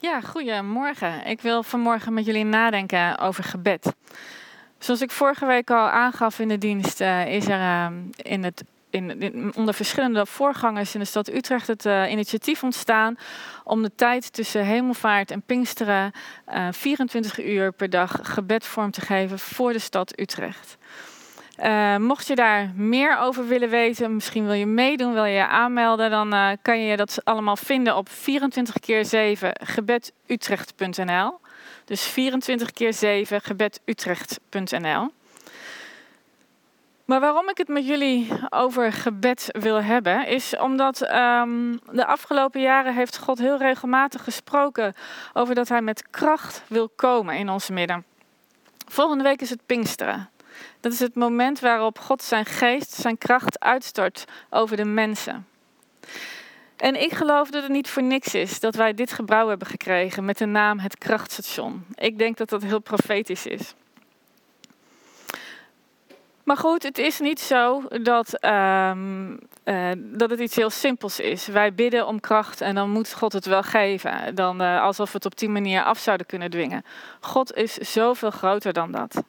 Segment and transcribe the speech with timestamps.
[0.00, 1.26] Ja, goedemorgen.
[1.26, 3.92] Ik wil vanmorgen met jullie nadenken over gebed.
[4.78, 8.64] Zoals ik vorige week al aangaf in de dienst, uh, is er uh, in het,
[8.90, 13.16] in, onder verschillende voorgangers in de stad Utrecht het uh, initiatief ontstaan
[13.64, 16.12] om de tijd tussen hemelvaart en Pinksteren
[16.70, 20.76] 24 eh, uur per dag gebed vorm te geven voor de stad Utrecht.
[21.62, 25.46] Uh, mocht je daar meer over willen weten, misschien wil je meedoen, wil je je
[25.46, 31.38] aanmelden, dan uh, kan je dat allemaal vinden op 24 keer 7 gebedutrecht.nl.
[31.84, 35.10] Dus 24 keer 7 gebedutrecht.nl.
[37.04, 42.60] Maar waarom ik het met jullie over gebed wil hebben, is omdat um, de afgelopen
[42.60, 44.94] jaren heeft God heel regelmatig gesproken
[45.32, 48.04] over dat Hij met kracht wil komen in ons midden.
[48.86, 50.28] Volgende week is het Pinksteren.
[50.80, 55.46] Dat is het moment waarop God zijn geest, zijn kracht uitstort over de mensen.
[56.76, 60.24] En ik geloof dat het niet voor niks is dat wij dit gebouw hebben gekregen
[60.24, 61.84] met de naam het krachtstation.
[61.94, 63.74] Ik denk dat dat heel profetisch is.
[66.42, 71.46] Maar goed, het is niet zo dat, um, uh, dat het iets heel simpels is.
[71.46, 74.34] Wij bidden om kracht en dan moet God het wel geven.
[74.34, 76.84] Dan, uh, alsof we het op die manier af zouden kunnen dwingen.
[77.20, 79.22] God is zoveel groter dan dat.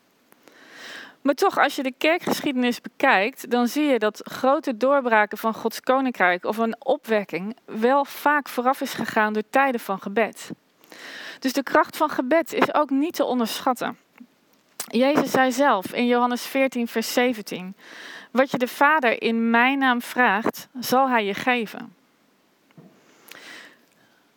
[1.21, 5.79] Maar toch, als je de kerkgeschiedenis bekijkt, dan zie je dat grote doorbraken van Gods
[5.81, 10.51] koninkrijk of een opwekking wel vaak vooraf is gegaan door tijden van gebed.
[11.39, 13.97] Dus de kracht van gebed is ook niet te onderschatten.
[14.87, 17.75] Jezus zei zelf in Johannes 14, vers 17:
[18.31, 21.95] Wat je de Vader in mijn naam vraagt, zal hij je geven.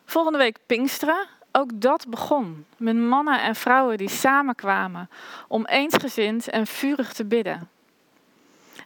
[0.04, 1.26] Volgende week Pinksteren
[1.56, 5.10] ook dat begon met mannen en vrouwen die samenkwamen
[5.48, 7.68] om eensgezind en vurig te bidden.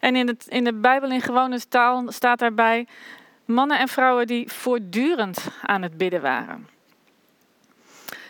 [0.00, 2.86] En in, het, in de Bijbel in gewone taal staat daarbij
[3.44, 6.68] mannen en vrouwen die voortdurend aan het bidden waren.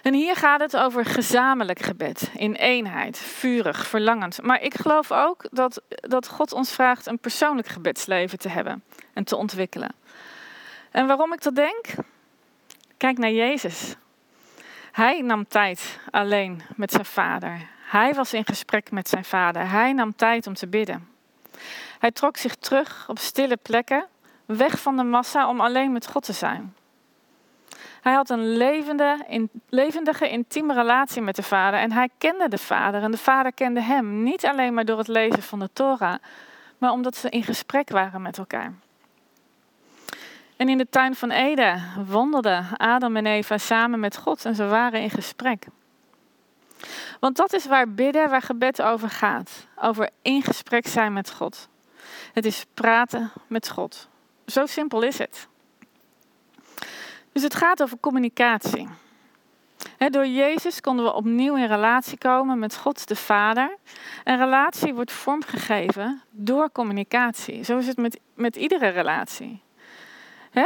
[0.03, 4.42] En hier gaat het over gezamenlijk gebed, in eenheid, vurig, verlangend.
[4.42, 8.82] Maar ik geloof ook dat, dat God ons vraagt een persoonlijk gebedsleven te hebben
[9.12, 9.94] en te ontwikkelen.
[10.91, 11.87] En waarom ik dat denk?
[12.97, 13.97] Kijk naar Jezus.
[14.98, 17.60] Hij nam tijd alleen met zijn vader.
[17.82, 19.70] Hij was in gesprek met zijn vader.
[19.70, 21.09] Hij nam tijd om te bidden.
[21.98, 24.06] Hij trok zich terug op stille plekken,
[24.47, 26.75] weg van de massa om alleen met God te zijn.
[28.00, 29.25] Hij had een levende,
[29.69, 33.80] levendige, intieme relatie met de vader en hij kende de vader en de vader kende
[33.80, 34.22] hem.
[34.22, 36.19] Niet alleen maar door het lezen van de Torah,
[36.78, 38.72] maar omdat ze in gesprek waren met elkaar.
[40.58, 44.66] En in de tuin van Eden wandelden Adam en Eva samen met God en ze
[44.66, 45.66] waren in gesprek.
[47.20, 49.66] Want dat is waar bidden, waar gebed over gaat.
[49.80, 51.68] Over in gesprek zijn met God.
[52.32, 54.08] Het is praten met God.
[54.47, 55.48] Zo simpel is het.
[57.32, 58.88] Dus het gaat over communicatie.
[59.98, 63.76] door Jezus konden we opnieuw in relatie komen met God de Vader.
[64.24, 67.62] En relatie wordt vormgegeven door communicatie.
[67.62, 69.66] Zo is het met, met iedere relatie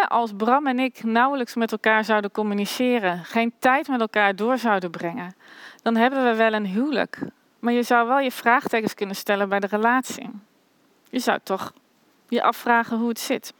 [0.01, 4.91] als Bram en ik nauwelijks met elkaar zouden communiceren, geen tijd met elkaar door zouden
[4.91, 5.35] brengen,
[5.83, 7.19] dan hebben we wel een huwelijk.
[7.59, 10.31] Maar je zou wel je vraagtekens kunnen stellen bij de relatie.
[11.11, 11.73] Je zou toch
[12.29, 13.53] je afvragen hoe het zit.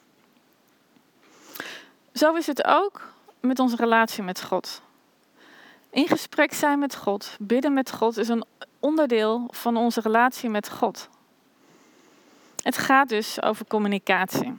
[2.13, 4.83] Zo is het ook met onze relatie met God.
[5.91, 8.45] In gesprek zijn met God, bidden met God, is een
[8.81, 11.09] onderdeel van onze relatie met God.
[12.63, 14.55] Het gaat dus over communicatie.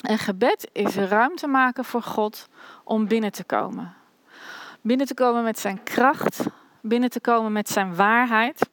[0.00, 2.48] En gebed is ruimte maken voor God
[2.84, 3.94] om binnen te komen.
[4.80, 6.44] Binnen te komen met zijn kracht,
[6.80, 8.68] binnen te komen met zijn waarheid.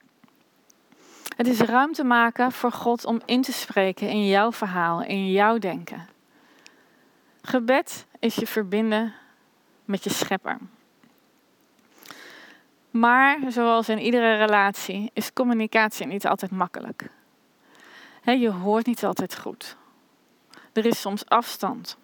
[1.36, 5.58] Het is ruimte maken voor God om in te spreken in jouw verhaal, in jouw
[5.58, 6.08] denken.
[7.42, 9.14] Gebed is je verbinden
[9.86, 10.58] met je schepper.
[12.90, 17.10] Maar zoals in iedere relatie is communicatie niet altijd makkelijk.
[18.24, 19.78] je hoort niet altijd goed.
[20.74, 21.98] Er is soms afstand.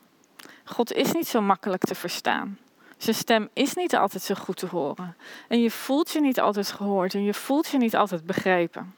[0.64, 2.58] God is niet zo makkelijk te verstaan.
[2.98, 5.16] Zijn stem is niet altijd zo goed te horen.
[5.48, 8.96] En je voelt je niet altijd gehoord en je voelt je niet altijd begrepen.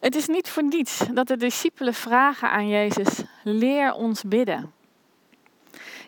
[0.00, 4.72] Het is niet voor niets dat de discipelen vragen aan Jezus: leer ons bidden.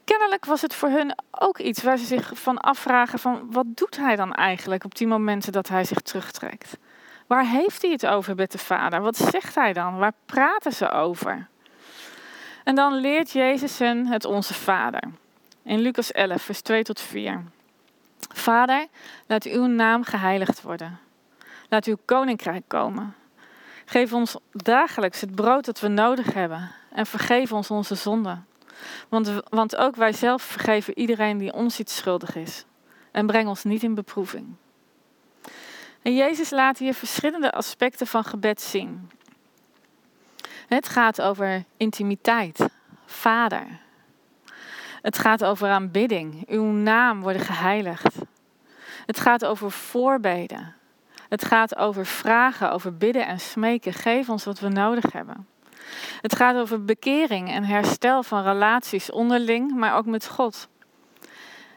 [0.04, 3.96] Kennelijk was het voor hun ook iets waar ze zich van afvragen van wat doet
[3.96, 6.78] hij dan eigenlijk op die momenten dat hij zich terugtrekt?
[7.26, 9.00] Waar heeft hij het over met de Vader?
[9.00, 9.98] Wat zegt hij dan?
[9.98, 11.48] Waar praten ze over?
[12.66, 15.02] En dan leert Jezus hen het Onze Vader.
[15.62, 17.44] In Lucas 11, vers 2 tot 4.
[18.28, 18.86] Vader,
[19.26, 20.98] laat uw naam geheiligd worden.
[21.68, 23.14] Laat uw koninkrijk komen.
[23.84, 28.46] Geef ons dagelijks het brood dat we nodig hebben en vergeef ons onze zonden.
[29.08, 32.64] Want, want ook wij zelf vergeven iedereen die ons iets schuldig is.
[33.10, 34.54] En breng ons niet in beproeving.
[36.02, 39.10] En Jezus laat hier verschillende aspecten van gebed zien.
[40.66, 42.68] Het gaat over intimiteit,
[43.04, 43.66] Vader.
[45.02, 48.16] Het gaat over aanbidding, uw naam worden geheiligd.
[49.06, 50.74] Het gaat over voorbeden.
[51.28, 53.92] Het gaat over vragen, over bidden en smeken.
[53.92, 55.46] Geef ons wat we nodig hebben.
[56.20, 60.68] Het gaat over bekering en herstel van relaties onderling, maar ook met God.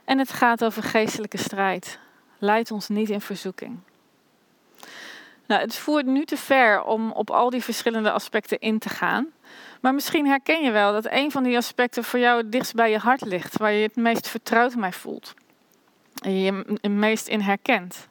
[0.05, 1.99] En het gaat over geestelijke strijd.
[2.37, 3.79] Leid ons niet in verzoeking.
[5.49, 9.27] Nou, het voert nu te ver om op al die verschillende aspecten in te gaan.
[9.81, 12.91] Maar misschien herken je wel dat een van die aspecten voor jou het dichtst bij
[12.91, 15.33] je hart ligt, waar je het meest vertrouwd mee voelt.
[16.21, 18.07] En je je het meest in herkent.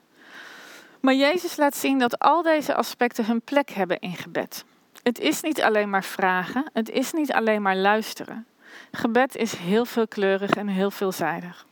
[1.01, 4.65] Maar Jezus laat zien dat al deze aspecten hun plek hebben in gebed.
[5.03, 8.47] Het is niet alleen maar vragen, het is niet alleen maar luisteren.
[8.93, 11.67] Gebed is heel veelkleurig en heel veelzijdig.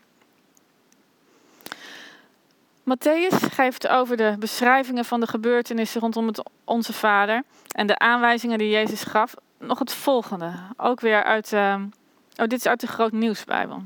[2.87, 8.59] Matthäus geeft over de beschrijvingen van de gebeurtenissen rondom het Onze Vader en de aanwijzingen
[8.59, 10.53] die Jezus gaf nog het volgende.
[10.77, 11.75] Ook weer uit, uh,
[12.37, 13.83] oh, dit is uit de Groot Nieuwsbijbel.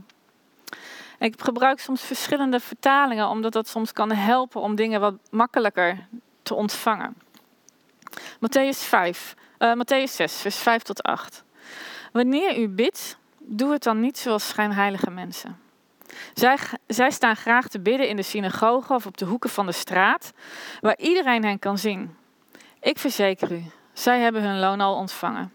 [1.19, 6.07] Ik gebruik soms verschillende vertalingen, omdat dat soms kan helpen om dingen wat makkelijker
[6.43, 7.15] te ontvangen.
[8.37, 11.45] Matthäus 5, uh, Matthäus 6, vers 5 tot 8.
[12.13, 15.70] Wanneer u bidt, doe het dan niet zoals schijnheilige mensen.
[16.35, 19.73] Zij, zij staan graag te bidden in de synagoge of op de hoeken van de
[19.73, 20.33] straat,
[20.81, 22.17] waar iedereen hen kan zien.
[22.81, 25.53] Ik verzeker u, zij hebben hun loon al ontvangen.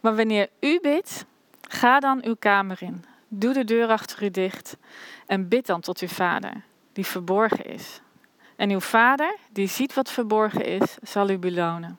[0.00, 1.24] Maar wanneer u bidt,
[1.68, 3.04] ga dan uw kamer in.
[3.28, 4.76] Doe de deur achter u dicht
[5.26, 6.62] en bid dan tot uw vader,
[6.92, 8.00] die verborgen is.
[8.56, 11.98] En uw vader, die ziet wat verborgen is, zal u belonen.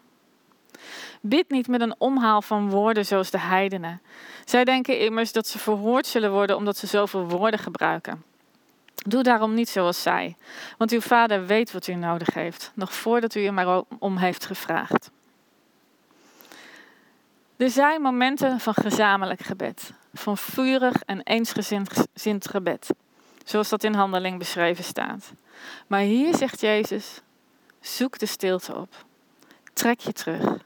[1.28, 4.02] Bid niet met een omhaal van woorden zoals de heidenen.
[4.46, 8.24] Zij denken immers dat ze verhoord zullen worden omdat ze zoveel woorden gebruiken.
[8.96, 10.36] Doe daarom niet zoals zij,
[10.78, 14.46] want uw vader weet wat u nodig heeft, nog voordat u er maar om heeft
[14.46, 15.12] gevraagd.
[17.58, 22.90] Er zijn momenten van gezamenlijk gebed, van vurig en eensgezind gebed,
[23.44, 25.34] zoals dat in handeling beschreven staat.
[25.88, 27.22] Maar hier zegt Jezus,
[27.80, 29.06] zoek de stilte op,
[29.74, 30.64] trek je terug,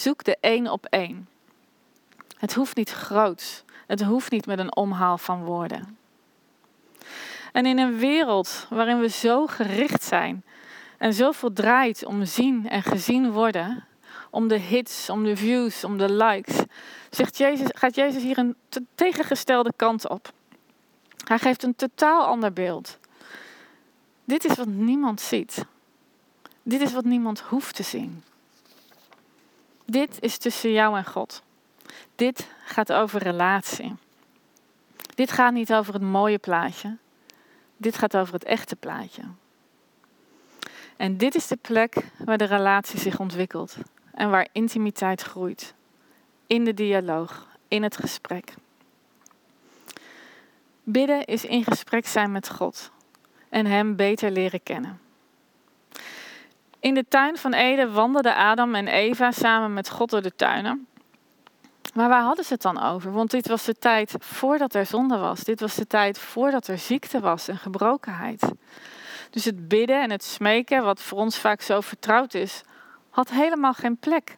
[0.00, 1.28] zoek de één op één.
[2.38, 5.98] Het hoeft niet groots, het hoeft niet met een omhaal van woorden.
[7.52, 10.44] En in een wereld waarin we zo gericht zijn
[10.98, 13.84] en zoveel draait om zien en gezien worden,
[14.30, 16.62] om de hits, om de views, om de likes,
[17.10, 18.56] zegt Jezus, gaat Jezus hier een
[18.94, 20.32] tegengestelde kant op.
[21.24, 22.98] Hij geeft een totaal ander beeld.
[24.24, 25.64] Dit is wat niemand ziet.
[26.62, 28.22] Dit is wat niemand hoeft te zien.
[29.90, 31.42] Dit is tussen jou en God.
[32.14, 33.94] Dit gaat over relatie.
[35.14, 36.96] Dit gaat niet over het mooie plaatje.
[37.76, 39.22] Dit gaat over het echte plaatje.
[40.96, 43.76] En dit is de plek waar de relatie zich ontwikkelt
[44.14, 45.74] en waar intimiteit groeit.
[46.46, 48.54] In de dialoog, in het gesprek.
[50.82, 52.90] Bidden is in gesprek zijn met God
[53.48, 55.00] en Hem beter leren kennen.
[56.80, 60.86] In de tuin van Eden wandelden Adam en Eva samen met God door de tuinen.
[61.94, 63.12] Maar waar hadden ze het dan over?
[63.12, 65.40] Want dit was de tijd voordat er zonde was.
[65.40, 68.50] Dit was de tijd voordat er ziekte was en gebrokenheid.
[69.30, 72.62] Dus het bidden en het smeken, wat voor ons vaak zo vertrouwd is,
[73.10, 74.36] had helemaal geen plek.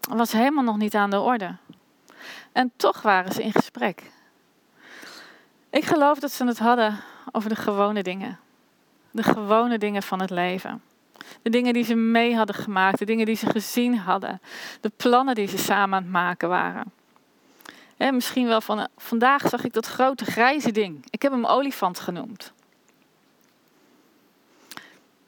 [0.00, 1.56] Was helemaal nog niet aan de orde.
[2.52, 4.10] En toch waren ze in gesprek.
[5.70, 7.00] Ik geloof dat ze het hadden
[7.32, 8.38] over de gewone dingen.
[9.10, 10.82] De gewone dingen van het leven.
[11.42, 14.40] De dingen die ze mee hadden gemaakt, de dingen die ze gezien hadden,
[14.80, 16.92] de plannen die ze samen aan het maken waren.
[17.96, 21.04] misschien wel van vandaag zag ik dat grote grijze ding.
[21.10, 22.52] Ik heb hem olifant genoemd.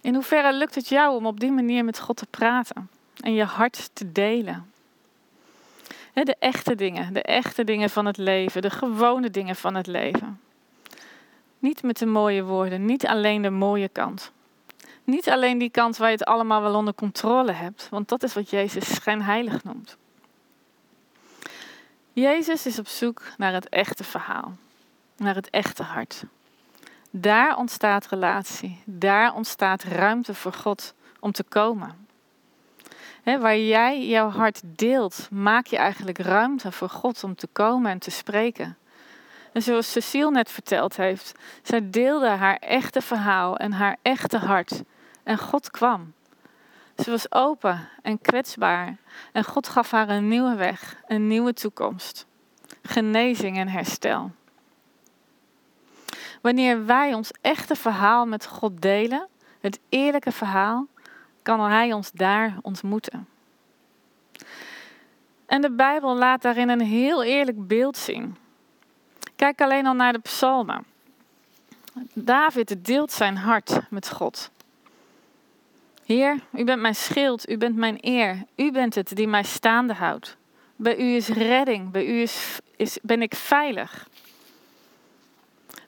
[0.01, 2.89] In hoeverre lukt het jou om op die manier met God te praten
[3.21, 4.71] en je hart te delen?
[6.13, 10.41] De echte dingen, de echte dingen van het leven, de gewone dingen van het leven.
[11.59, 14.33] Niet met de mooie woorden, niet alleen de mooie kant.
[15.05, 18.35] Niet alleen die kant waar je het allemaal wel onder controle hebt, want dat is
[18.35, 19.97] wat Jezus schijnheilig noemt.
[22.13, 24.57] Jezus is op zoek naar het echte verhaal,
[25.17, 26.25] naar het echte hart.
[27.15, 28.83] Daar ontstaat relatie.
[28.85, 32.07] Daar ontstaat ruimte voor God om te komen.
[33.25, 37.99] waar jij jouw hart deelt, maak je eigenlijk ruimte voor God om te komen en
[37.99, 38.77] te spreken.
[39.53, 41.33] En zoals Cecile net verteld heeft,
[41.63, 44.83] zij deelde haar echte verhaal en haar echte hart.
[45.23, 46.13] En God kwam.
[46.97, 48.97] Ze was open en kwetsbaar.
[49.33, 52.27] En God gaf haar een nieuwe weg, een nieuwe toekomst.
[52.83, 54.31] genezing en herstel.
[56.41, 59.29] Wanneer wij ons echte verhaal met God delen,
[59.61, 60.87] het eerlijke verhaal,
[61.43, 63.29] kan Hij ons daar ontmoeten.
[65.47, 68.37] En de Bijbel laat daarin een heel eerlijk beeld zien.
[69.37, 70.85] Kijk alleen al naar de psalmen.
[72.15, 74.51] David deelt zijn hart met God.
[76.13, 79.95] Heer, u bent mijn schild, u bent mijn eer, u bent het die mij staande
[79.95, 80.37] houdt.
[80.77, 84.09] Bij u is redding, bij u is, is, ben ik veilig.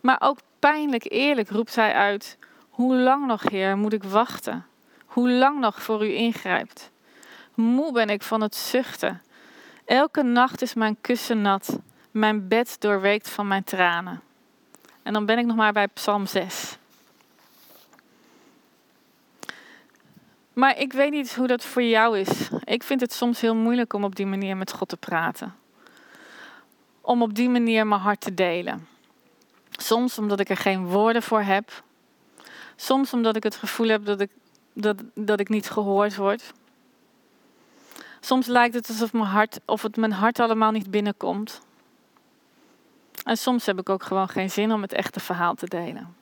[0.01, 2.39] Maar ook pijnlijk eerlijk roept hij uit:
[2.69, 4.67] Hoe lang nog, Heer, moet ik wachten?
[5.05, 6.91] Hoe lang nog voor u ingrijpt?
[7.55, 9.23] Moe ben ik van het zuchten.
[9.85, 11.79] Elke nacht is mijn kussen nat,
[12.11, 14.21] mijn bed doorweekt van mijn tranen.
[15.03, 16.79] En dan ben ik nog maar bij Psalm 6.
[20.55, 22.49] Maar ik weet niet hoe dat voor jou is.
[22.65, 25.55] Ik vind het soms heel moeilijk om op die manier met God te praten.
[27.01, 28.87] Om op die manier mijn hart te delen.
[29.71, 31.83] Soms omdat ik er geen woorden voor heb.
[32.77, 34.31] Soms omdat ik het gevoel heb dat ik,
[34.73, 36.53] dat, dat ik niet gehoord word.
[38.21, 41.61] Soms lijkt het alsof mijn hart, of het mijn hart allemaal niet binnenkomt.
[43.25, 46.17] En soms heb ik ook gewoon geen zin om het echte verhaal te delen.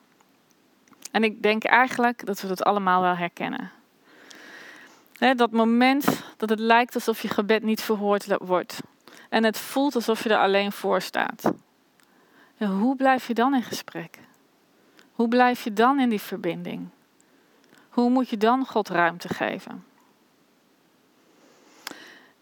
[1.11, 3.71] En ik denk eigenlijk dat we dat allemaal wel herkennen.
[5.31, 8.81] Dat moment dat het lijkt alsof je gebed niet verhoord wordt.
[9.29, 11.53] En het voelt alsof je er alleen voor staat.
[12.59, 14.19] hoe blijf je dan in gesprek?
[15.13, 16.89] Hoe blijf je dan in die verbinding?
[17.89, 19.85] Hoe moet je dan God ruimte geven?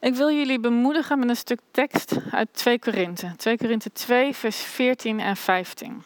[0.01, 3.33] Ik wil jullie bemoedigen met een stuk tekst uit 2 Korinthe.
[3.37, 6.03] 2 Korinthe 2, vers 14 en 15.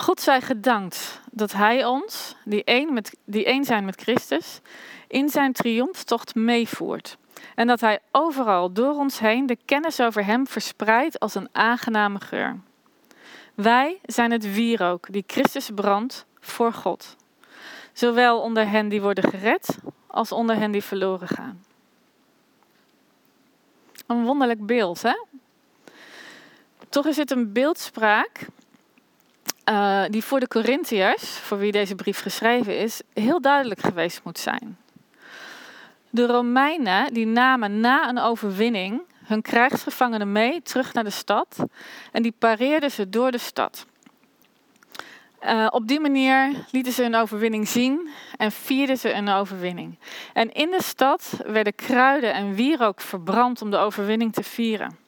[0.00, 4.60] God zij gedankt dat Hij ons, die één, met, die één zijn met Christus,
[5.08, 7.16] in zijn triomftocht meevoert.
[7.54, 12.20] En dat Hij overal door ons heen de kennis over Hem verspreidt als een aangename
[12.20, 12.60] geur.
[13.54, 17.16] Wij zijn het wierook die Christus brandt voor God.
[17.92, 21.64] Zowel onder hen die worden gered als onder hen die verloren gaan.
[24.06, 25.24] Een wonderlijk beeld, hè?
[26.88, 28.46] Toch is het een beeldspraak
[29.68, 34.38] uh, die voor de Corinthiërs, voor wie deze brief geschreven is, heel duidelijk geweest moet
[34.38, 34.78] zijn.
[36.10, 41.64] De Romeinen die namen na een overwinning hun krijgsgevangenen mee terug naar de stad
[42.12, 43.86] en die pareerden ze door de stad.
[45.44, 49.98] Uh, op die manier lieten ze een overwinning zien en vierden ze een overwinning.
[50.32, 55.07] En in de stad werden kruiden en wierook verbrand om de overwinning te vieren.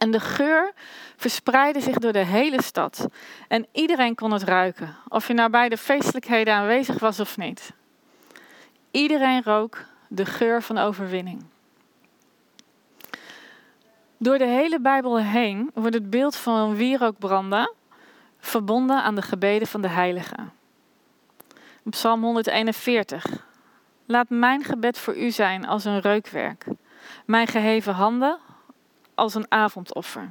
[0.00, 0.72] En de geur
[1.16, 3.06] verspreidde zich door de hele stad.
[3.48, 7.72] En iedereen kon het ruiken, of je nou bij de feestelijkheden aanwezig was of niet.
[8.90, 11.44] Iedereen rook de geur van overwinning.
[14.16, 17.72] Door de hele Bijbel heen wordt het beeld van wierookbranden
[18.38, 20.52] verbonden aan de gebeden van de heiligen.
[21.90, 23.26] Psalm 141.
[24.06, 26.66] Laat mijn gebed voor u zijn als een reukwerk,
[27.24, 28.38] mijn geheven handen
[29.20, 30.30] als een avondoffer.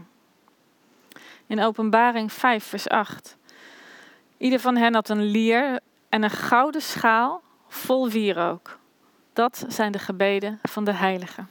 [1.48, 3.38] In Openbaring 5, vers 8.
[4.38, 5.80] Ieder van hen had een lier
[6.10, 8.78] en een gouden schaal vol wierook.
[9.34, 11.50] Dat zijn de gebeden van de heiligen.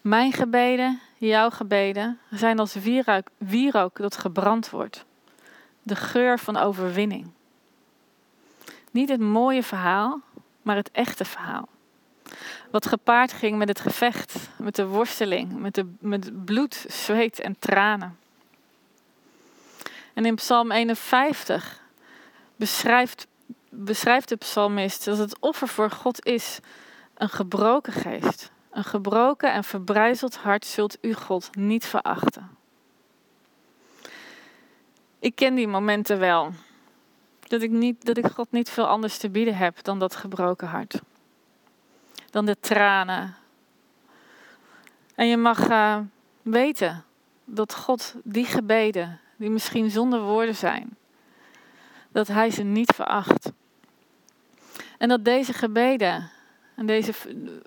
[0.00, 5.04] Mijn gebeden, jouw gebeden, zijn als wierook, wierook dat gebrand wordt.
[5.82, 7.30] De geur van overwinning.
[8.90, 10.20] Niet het mooie verhaal,
[10.62, 11.68] maar het echte verhaal.
[12.70, 17.56] Wat gepaard ging met het gevecht, met de worsteling, met, de, met bloed, zweet en
[17.58, 18.18] tranen.
[20.14, 21.80] En in Psalm 51
[22.56, 23.26] beschrijft,
[23.68, 26.60] beschrijft de psalmist dat het offer voor God is
[27.14, 28.50] een gebroken geest.
[28.70, 32.50] Een gebroken en verbrijzeld hart zult u God niet verachten.
[35.18, 36.52] Ik ken die momenten wel.
[37.40, 40.68] Dat ik, niet, dat ik God niet veel anders te bieden heb dan dat gebroken
[40.68, 41.00] hart.
[42.30, 43.36] Dan de tranen.
[45.14, 45.98] En je mag uh,
[46.42, 47.04] weten
[47.44, 50.96] dat God die gebeden, die misschien zonder woorden zijn,
[52.08, 53.52] dat Hij ze niet veracht.
[54.98, 56.30] En dat deze gebeden
[56.74, 57.12] en deze,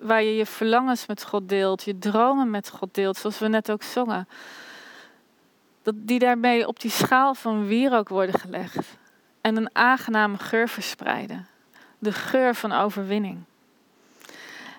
[0.00, 3.70] waar je je verlangens met God deelt, je dromen met God deelt, zoals we net
[3.70, 4.28] ook zongen.
[5.82, 8.96] Dat die daarmee op die schaal van wierook worden gelegd.
[9.40, 11.46] En een aangename geur verspreiden.
[11.98, 13.44] De geur van overwinning.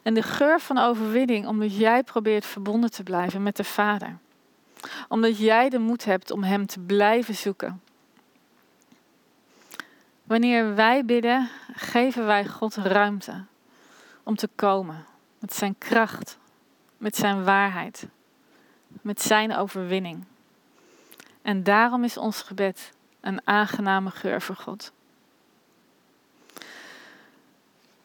[0.04, 4.18] En de geur van overwinning omdat jij probeert verbonden te blijven met de Vader.
[5.08, 7.82] Omdat jij de moed hebt om Hem te blijven zoeken.
[10.24, 13.44] Wanneer wij bidden, geven wij God ruimte
[14.24, 15.06] om te komen
[15.40, 16.38] met zijn kracht,
[16.98, 18.08] met zijn waarheid,
[18.88, 20.24] met zijn overwinning.
[21.42, 22.92] En daarom is ons gebed
[23.22, 24.92] een aangename geur voor God.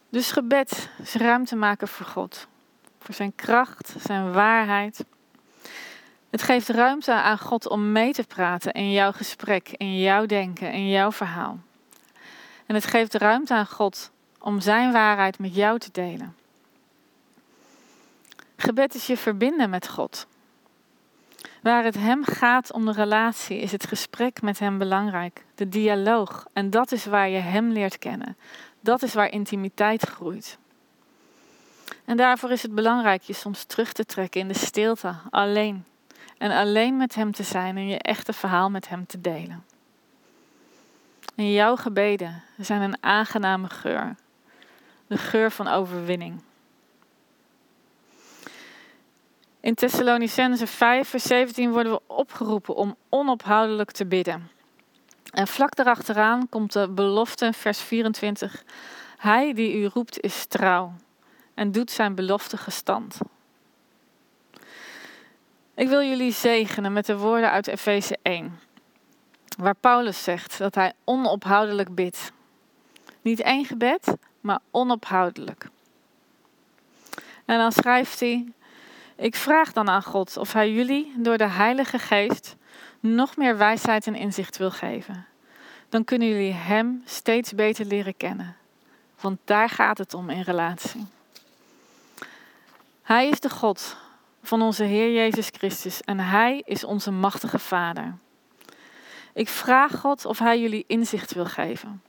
[0.08, 2.46] Dus gebed is ruimte maken voor God,
[3.00, 5.04] voor zijn kracht, zijn waarheid.
[6.30, 10.72] Het geeft ruimte aan God om mee te praten in jouw gesprek, in jouw denken,
[10.72, 11.58] in jouw verhaal.
[12.66, 16.36] En het geeft ruimte aan God om zijn waarheid met jou te delen.
[18.56, 20.26] Gebed is je verbinden met God.
[21.62, 25.44] Waar het Hem gaat om de relatie, is het gesprek met Hem belangrijk.
[25.54, 26.46] De dialoog.
[26.52, 28.36] En dat is waar je Hem leert kennen.
[28.88, 30.58] Dat is waar intimiteit groeit.
[32.04, 35.84] En daarvoor is het belangrijk je soms terug te trekken in de stilte, alleen.
[36.38, 39.64] En alleen met Hem te zijn en je echte verhaal met Hem te delen.
[41.34, 44.14] En jouw gebeden zijn een aangename geur.
[45.06, 46.40] De geur van overwinning.
[49.60, 54.57] In Thessalonicense 5, vers 17 worden we opgeroepen om onophoudelijk te bidden.
[55.30, 58.62] En vlak daarachteraan komt de belofte, vers 24.
[59.16, 60.92] Hij die u roept is trouw
[61.54, 63.18] en doet zijn belofte gestand.
[65.74, 68.60] Ik wil jullie zegenen met de woorden uit Efeze 1,
[69.58, 72.32] waar Paulus zegt dat hij onophoudelijk bidt.
[73.22, 75.68] Niet één gebed, maar onophoudelijk.
[77.44, 78.52] En dan schrijft hij:
[79.16, 82.56] Ik vraag dan aan God of Hij jullie door de Heilige Geest
[83.00, 85.26] nog meer wijsheid en inzicht wil geven.
[85.88, 88.56] Dan kunnen jullie Hem steeds beter leren kennen.
[89.20, 91.06] Want daar gaat het om in relatie.
[93.02, 93.96] Hij is de God
[94.42, 98.14] van onze Heer Jezus Christus en Hij is onze machtige Vader.
[99.32, 102.02] Ik vraag God of Hij jullie inzicht wil geven.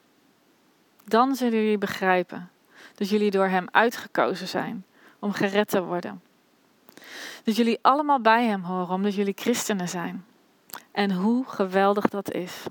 [1.05, 2.49] Dan zullen jullie begrijpen
[2.95, 4.85] dat jullie door Hem uitgekozen zijn
[5.19, 6.21] om gered te worden.
[7.43, 10.25] Dat jullie allemaal bij Hem horen omdat jullie christenen zijn.
[10.91, 12.65] En hoe geweldig dat is.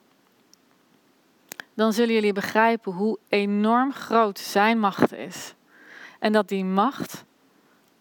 [1.75, 5.55] Dan zullen jullie begrijpen hoe enorm groot Zijn macht is.
[6.19, 7.25] En dat die macht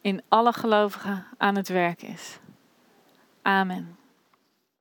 [0.01, 2.39] in alle gelovigen aan het werk is.
[3.41, 3.96] Amen.